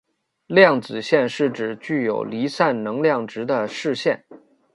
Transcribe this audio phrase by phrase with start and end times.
[0.47, 4.17] 量子阱是指具有离散能量值的势阱。